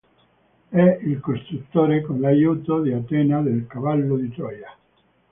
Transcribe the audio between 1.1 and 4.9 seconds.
costruttore, con l'aiuto di Atena, del cavallo di Troia.